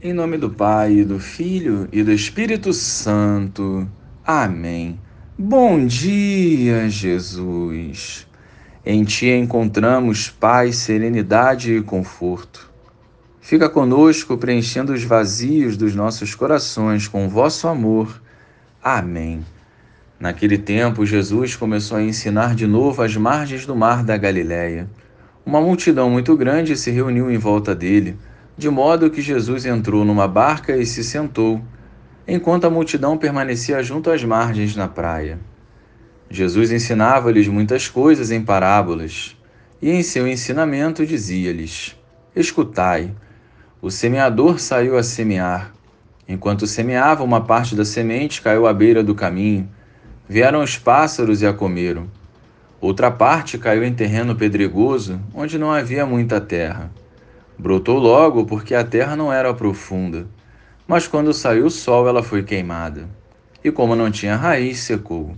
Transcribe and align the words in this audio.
Em 0.00 0.12
nome 0.12 0.38
do 0.38 0.48
Pai, 0.48 1.02
do 1.02 1.18
Filho 1.18 1.88
e 1.90 2.04
do 2.04 2.12
Espírito 2.12 2.72
Santo. 2.72 3.84
Amém. 4.24 4.96
Bom 5.36 5.84
dia, 5.84 6.88
Jesus. 6.88 8.24
Em 8.86 9.02
Ti 9.02 9.30
encontramos 9.30 10.30
paz, 10.30 10.76
serenidade 10.76 11.74
e 11.74 11.82
conforto. 11.82 12.70
Fica 13.40 13.68
conosco, 13.68 14.38
preenchendo 14.38 14.92
os 14.92 15.02
vazios 15.02 15.76
dos 15.76 15.96
nossos 15.96 16.32
corações 16.32 17.08
com 17.08 17.28
vosso 17.28 17.66
amor. 17.66 18.22
Amém. 18.80 19.44
Naquele 20.20 20.58
tempo, 20.58 21.04
Jesus 21.04 21.56
começou 21.56 21.98
a 21.98 22.02
ensinar 22.04 22.54
de 22.54 22.68
novo 22.68 23.02
às 23.02 23.16
margens 23.16 23.66
do 23.66 23.74
mar 23.74 24.04
da 24.04 24.16
Galiléia. 24.16 24.88
Uma 25.44 25.60
multidão 25.60 26.08
muito 26.08 26.36
grande 26.36 26.76
se 26.76 26.92
reuniu 26.92 27.28
em 27.28 27.36
volta 27.36 27.74
dele 27.74 28.16
de 28.58 28.68
modo 28.68 29.08
que 29.08 29.22
Jesus 29.22 29.64
entrou 29.64 30.04
numa 30.04 30.26
barca 30.26 30.76
e 30.76 30.84
se 30.84 31.04
sentou, 31.04 31.62
enquanto 32.26 32.64
a 32.64 32.70
multidão 32.70 33.16
permanecia 33.16 33.80
junto 33.84 34.10
às 34.10 34.24
margens 34.24 34.74
na 34.74 34.88
praia. 34.88 35.38
Jesus 36.28 36.72
ensinava-lhes 36.72 37.46
muitas 37.46 37.86
coisas 37.86 38.32
em 38.32 38.42
parábolas, 38.42 39.36
e 39.80 39.90
em 39.90 40.02
seu 40.02 40.26
ensinamento 40.26 41.06
dizia-lhes: 41.06 41.96
Escutai, 42.34 43.12
o 43.80 43.92
semeador 43.92 44.58
saiu 44.58 44.98
a 44.98 45.04
semear. 45.04 45.72
Enquanto 46.28 46.66
semeava, 46.66 47.22
uma 47.22 47.40
parte 47.40 47.76
da 47.76 47.84
semente 47.84 48.42
caiu 48.42 48.66
à 48.66 48.72
beira 48.74 49.04
do 49.04 49.14
caminho. 49.14 49.68
Vieram 50.28 50.64
os 50.64 50.76
pássaros 50.76 51.42
e 51.42 51.46
a 51.46 51.52
comeram. 51.52 52.08
Outra 52.80 53.08
parte 53.08 53.56
caiu 53.56 53.84
em 53.84 53.94
terreno 53.94 54.34
pedregoso, 54.34 55.20
onde 55.32 55.58
não 55.58 55.70
havia 55.70 56.04
muita 56.04 56.40
terra. 56.40 56.90
Brotou 57.58 57.98
logo 57.98 58.44
porque 58.46 58.72
a 58.72 58.84
terra 58.84 59.16
não 59.16 59.32
era 59.32 59.52
profunda, 59.52 60.28
mas 60.86 61.08
quando 61.08 61.34
saiu 61.34 61.66
o 61.66 61.70
sol 61.70 62.06
ela 62.06 62.22
foi 62.22 62.44
queimada, 62.44 63.08
e 63.64 63.72
como 63.72 63.96
não 63.96 64.12
tinha 64.12 64.36
raiz, 64.36 64.78
secou. 64.78 65.36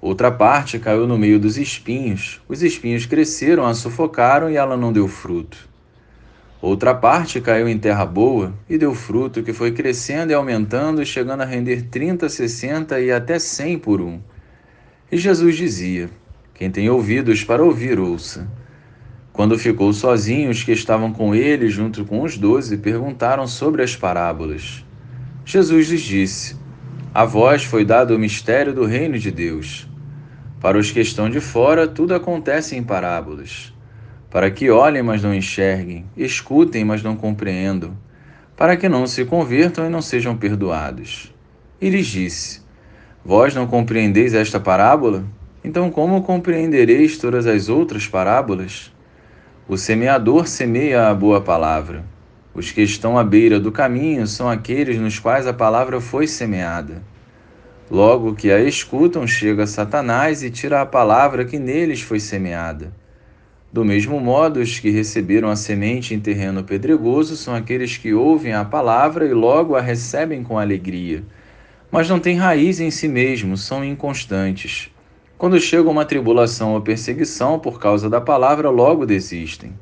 Outra 0.00 0.32
parte 0.32 0.78
caiu 0.78 1.06
no 1.06 1.18
meio 1.18 1.38
dos 1.38 1.58
espinhos, 1.58 2.40
os 2.48 2.62
espinhos 2.62 3.04
cresceram, 3.04 3.66
a 3.66 3.74
sufocaram 3.74 4.50
e 4.50 4.56
ela 4.56 4.74
não 4.74 4.90
deu 4.90 5.06
fruto. 5.06 5.68
Outra 6.62 6.94
parte 6.94 7.42
caiu 7.42 7.68
em 7.68 7.78
terra 7.78 8.06
boa 8.06 8.54
e 8.66 8.78
deu 8.78 8.94
fruto, 8.94 9.42
que 9.42 9.52
foi 9.52 9.70
crescendo 9.70 10.30
e 10.30 10.34
aumentando, 10.34 11.04
chegando 11.04 11.42
a 11.42 11.44
render 11.44 11.82
trinta, 11.90 12.26
sessenta 12.30 12.98
e 12.98 13.12
até 13.12 13.38
cem 13.38 13.78
por 13.78 14.00
um. 14.00 14.18
E 15.12 15.18
Jesus 15.18 15.56
dizia: 15.56 16.08
Quem 16.54 16.70
tem 16.70 16.88
ouvidos 16.88 17.44
para 17.44 17.62
ouvir, 17.62 17.98
ouça. 17.98 18.48
Quando 19.34 19.58
ficou 19.58 19.92
sozinho, 19.92 20.48
os 20.48 20.62
que 20.62 20.70
estavam 20.70 21.12
com 21.12 21.34
ele, 21.34 21.68
junto 21.68 22.04
com 22.04 22.22
os 22.22 22.38
doze, 22.38 22.76
perguntaram 22.76 23.48
sobre 23.48 23.82
as 23.82 23.96
parábolas. 23.96 24.84
Jesus 25.44 25.88
lhes 25.90 26.02
disse: 26.02 26.56
A 27.12 27.24
vós 27.24 27.64
foi 27.64 27.84
dado 27.84 28.14
o 28.14 28.18
mistério 28.18 28.72
do 28.72 28.84
reino 28.84 29.18
de 29.18 29.32
Deus. 29.32 29.88
Para 30.60 30.78
os 30.78 30.92
que 30.92 31.00
estão 31.00 31.28
de 31.28 31.40
fora, 31.40 31.88
tudo 31.88 32.14
acontece 32.14 32.76
em 32.76 32.82
parábolas. 32.84 33.74
Para 34.30 34.52
que 34.52 34.70
olhem, 34.70 35.02
mas 35.02 35.20
não 35.20 35.34
enxerguem, 35.34 36.04
escutem, 36.16 36.84
mas 36.84 37.02
não 37.02 37.16
compreendam, 37.16 37.98
para 38.56 38.76
que 38.76 38.88
não 38.88 39.04
se 39.04 39.24
convertam 39.24 39.84
e 39.84 39.90
não 39.90 40.00
sejam 40.00 40.36
perdoados. 40.36 41.34
E 41.80 41.90
lhes 41.90 42.06
disse: 42.06 42.62
Vós 43.24 43.52
não 43.52 43.66
compreendeis 43.66 44.32
esta 44.32 44.60
parábola? 44.60 45.24
Então, 45.64 45.90
como 45.90 46.22
compreendereis 46.22 47.18
todas 47.18 47.48
as 47.48 47.68
outras 47.68 48.06
parábolas? 48.06 48.93
O 49.66 49.78
semeador 49.78 50.46
semeia 50.46 51.08
a 51.08 51.14
boa 51.14 51.40
palavra. 51.40 52.04
Os 52.54 52.70
que 52.70 52.82
estão 52.82 53.16
à 53.18 53.24
beira 53.24 53.58
do 53.58 53.72
caminho 53.72 54.26
são 54.26 54.46
aqueles 54.46 54.98
nos 54.98 55.18
quais 55.18 55.46
a 55.46 55.54
palavra 55.54 56.02
foi 56.02 56.26
semeada. 56.26 57.02
Logo 57.90 58.34
que 58.34 58.50
a 58.50 58.60
escutam, 58.60 59.26
chega 59.26 59.66
Satanás 59.66 60.42
e 60.42 60.50
tira 60.50 60.82
a 60.82 60.86
palavra 60.86 61.46
que 61.46 61.58
neles 61.58 62.02
foi 62.02 62.20
semeada. 62.20 62.92
Do 63.72 63.86
mesmo 63.86 64.20
modo, 64.20 64.60
os 64.60 64.78
que 64.78 64.90
receberam 64.90 65.48
a 65.48 65.56
semente 65.56 66.12
em 66.12 66.20
terreno 66.20 66.62
pedregoso 66.62 67.34
são 67.34 67.54
aqueles 67.54 67.96
que 67.96 68.12
ouvem 68.12 68.52
a 68.52 68.66
palavra 68.66 69.24
e 69.24 69.32
logo 69.32 69.76
a 69.76 69.80
recebem 69.80 70.42
com 70.42 70.58
alegria, 70.58 71.24
mas 71.90 72.06
não 72.06 72.20
têm 72.20 72.36
raiz 72.36 72.80
em 72.80 72.90
si 72.90 73.08
mesmos, 73.08 73.62
são 73.62 73.82
inconstantes. 73.82 74.93
Quando 75.36 75.58
chega 75.58 75.90
uma 75.90 76.04
tribulação 76.04 76.74
ou 76.74 76.80
perseguição 76.80 77.58
por 77.58 77.80
causa 77.80 78.08
da 78.08 78.20
palavra, 78.20 78.70
logo 78.70 79.04
desistem. 79.04 79.72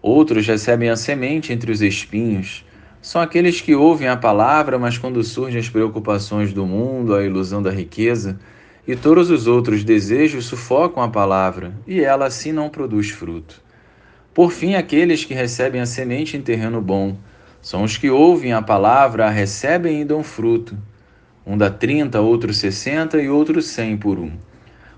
Outros 0.00 0.46
recebem 0.46 0.88
a 0.88 0.96
semente 0.96 1.52
entre 1.52 1.72
os 1.72 1.82
espinhos. 1.82 2.64
São 3.00 3.20
aqueles 3.20 3.60
que 3.60 3.74
ouvem 3.74 4.08
a 4.08 4.16
palavra, 4.16 4.78
mas 4.78 4.96
quando 4.96 5.22
surgem 5.24 5.60
as 5.60 5.68
preocupações 5.68 6.52
do 6.52 6.64
mundo, 6.64 7.14
a 7.14 7.24
ilusão 7.24 7.60
da 7.60 7.70
riqueza 7.70 8.38
e 8.86 8.96
todos 8.96 9.30
os 9.30 9.46
outros 9.46 9.84
desejos 9.84 10.46
sufocam 10.46 11.02
a 11.02 11.08
palavra, 11.08 11.72
e 11.86 12.00
ela 12.02 12.26
assim 12.26 12.50
não 12.50 12.68
produz 12.68 13.10
fruto. 13.10 13.60
Por 14.34 14.50
fim, 14.50 14.74
aqueles 14.74 15.24
que 15.24 15.34
recebem 15.34 15.80
a 15.80 15.86
semente 15.86 16.36
em 16.36 16.40
terreno 16.40 16.80
bom 16.80 17.16
são 17.60 17.84
os 17.84 17.96
que 17.96 18.10
ouvem 18.10 18.52
a 18.52 18.62
palavra, 18.62 19.26
a 19.26 19.30
recebem 19.30 20.00
e 20.00 20.04
dão 20.04 20.24
fruto. 20.24 20.76
Um 21.46 21.56
dá 21.56 21.70
trinta, 21.70 22.20
outro 22.20 22.52
sessenta 22.52 23.20
e 23.20 23.28
outro 23.28 23.60
cem 23.62 23.96
por 23.96 24.18
um. 24.18 24.32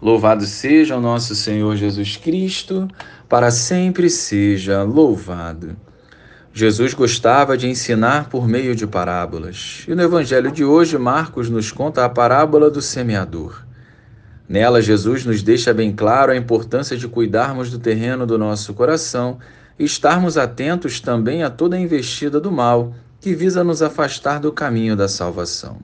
Louvado 0.00 0.46
seja 0.46 0.96
o 0.96 1.00
nosso 1.00 1.34
Senhor 1.34 1.74
Jesus 1.76 2.16
Cristo, 2.16 2.86
para 3.28 3.50
sempre 3.50 4.08
seja 4.08 4.84
louvado. 4.84 5.76
Jesus 6.52 6.94
gostava 6.94 7.56
de 7.56 7.68
ensinar 7.68 8.28
por 8.28 8.46
meio 8.46 8.76
de 8.76 8.86
parábolas. 8.86 9.84
E 9.88 9.94
no 9.94 10.02
Evangelho 10.02 10.52
de 10.52 10.64
hoje, 10.64 10.96
Marcos 10.96 11.50
nos 11.50 11.72
conta 11.72 12.04
a 12.04 12.08
parábola 12.08 12.70
do 12.70 12.80
semeador. 12.80 13.66
Nela, 14.48 14.80
Jesus 14.80 15.24
nos 15.24 15.42
deixa 15.42 15.74
bem 15.74 15.92
claro 15.92 16.32
a 16.32 16.36
importância 16.36 16.96
de 16.96 17.06
cuidarmos 17.06 17.70
do 17.70 17.78
terreno 17.78 18.24
do 18.24 18.38
nosso 18.38 18.74
coração 18.74 19.38
e 19.78 19.84
estarmos 19.84 20.38
atentos 20.38 21.00
também 21.00 21.42
a 21.42 21.50
toda 21.50 21.76
a 21.76 21.80
investida 21.80 22.40
do 22.40 22.50
mal 22.50 22.94
que 23.20 23.34
visa 23.34 23.64
nos 23.64 23.82
afastar 23.82 24.40
do 24.40 24.52
caminho 24.52 24.96
da 24.96 25.08
salvação. 25.08 25.78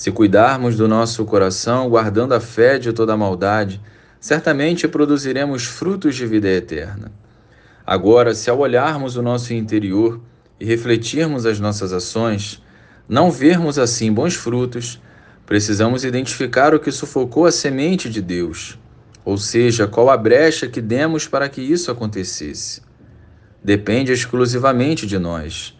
Se 0.00 0.10
cuidarmos 0.10 0.78
do 0.78 0.88
nosso 0.88 1.26
coração, 1.26 1.86
guardando 1.90 2.32
a 2.32 2.40
fé 2.40 2.78
de 2.78 2.90
toda 2.90 3.18
maldade, 3.18 3.78
certamente 4.18 4.88
produziremos 4.88 5.66
frutos 5.66 6.16
de 6.16 6.26
vida 6.26 6.48
eterna. 6.48 7.12
Agora, 7.86 8.34
se 8.34 8.48
ao 8.48 8.60
olharmos 8.60 9.16
o 9.16 9.22
nosso 9.22 9.52
interior 9.52 10.18
e 10.58 10.64
refletirmos 10.64 11.44
as 11.44 11.60
nossas 11.60 11.92
ações, 11.92 12.62
não 13.06 13.30
vermos 13.30 13.78
assim 13.78 14.10
bons 14.10 14.34
frutos, 14.34 14.98
precisamos 15.44 16.02
identificar 16.02 16.74
o 16.74 16.80
que 16.80 16.90
sufocou 16.90 17.44
a 17.44 17.52
semente 17.52 18.08
de 18.08 18.22
Deus, 18.22 18.78
ou 19.22 19.36
seja, 19.36 19.86
qual 19.86 20.08
a 20.08 20.16
brecha 20.16 20.66
que 20.66 20.80
demos 20.80 21.28
para 21.28 21.46
que 21.46 21.60
isso 21.60 21.90
acontecesse. 21.90 22.80
Depende 23.62 24.12
exclusivamente 24.12 25.06
de 25.06 25.18
nós 25.18 25.78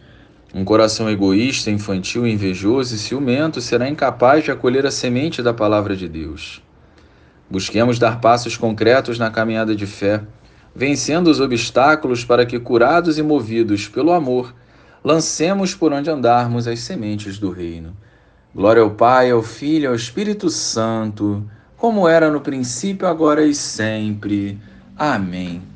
um 0.53 0.65
coração 0.65 1.09
egoísta, 1.09 1.71
infantil, 1.71 2.27
invejoso 2.27 2.95
e 2.95 2.97
ciumento 2.97 3.61
será 3.61 3.87
incapaz 3.87 4.43
de 4.43 4.51
acolher 4.51 4.85
a 4.85 4.91
semente 4.91 5.41
da 5.41 5.53
palavra 5.53 5.95
de 5.95 6.09
Deus. 6.09 6.61
Busquemos 7.49 7.97
dar 7.97 8.19
passos 8.19 8.57
concretos 8.57 9.17
na 9.17 9.29
caminhada 9.29 9.73
de 9.73 9.85
fé, 9.85 10.21
vencendo 10.75 11.27
os 11.27 11.39
obstáculos 11.39 12.25
para 12.25 12.45
que, 12.45 12.59
curados 12.59 13.17
e 13.17 13.23
movidos 13.23 13.87
pelo 13.87 14.11
amor, 14.11 14.53
lancemos 15.03 15.73
por 15.73 15.93
onde 15.93 16.09
andarmos 16.09 16.67
as 16.67 16.79
sementes 16.79 17.39
do 17.39 17.49
reino. 17.49 17.95
Glória 18.53 18.81
ao 18.81 18.91
Pai, 18.91 19.31
ao 19.31 19.41
Filho 19.41 19.89
ao 19.89 19.95
Espírito 19.95 20.49
Santo, 20.49 21.49
como 21.77 22.07
era 22.07 22.29
no 22.29 22.41
princípio, 22.41 23.07
agora 23.07 23.45
e 23.45 23.55
sempre. 23.55 24.59
Amém. 24.97 25.70